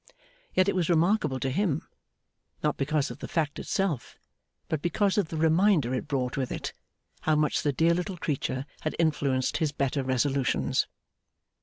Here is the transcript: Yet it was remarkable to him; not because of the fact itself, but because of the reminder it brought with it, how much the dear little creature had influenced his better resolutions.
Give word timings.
Yet 0.55 0.67
it 0.67 0.73
was 0.75 0.89
remarkable 0.89 1.39
to 1.39 1.51
him; 1.51 1.87
not 2.63 2.75
because 2.75 3.11
of 3.11 3.19
the 3.19 3.27
fact 3.27 3.59
itself, 3.59 4.17
but 4.67 4.81
because 4.81 5.15
of 5.15 5.27
the 5.27 5.37
reminder 5.37 5.93
it 5.93 6.07
brought 6.07 6.37
with 6.37 6.51
it, 6.51 6.73
how 7.21 7.35
much 7.35 7.61
the 7.61 7.71
dear 7.71 7.93
little 7.93 8.17
creature 8.17 8.65
had 8.79 8.95
influenced 8.97 9.57
his 9.57 9.71
better 9.71 10.01
resolutions. 10.01 10.87